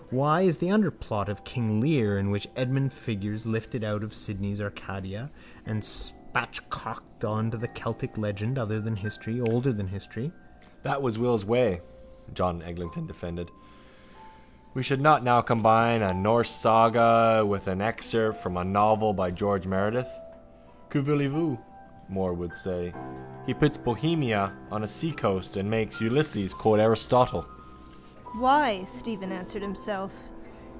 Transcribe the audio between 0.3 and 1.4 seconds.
is the underplot